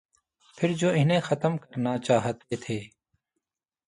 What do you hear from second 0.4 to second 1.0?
پھر جو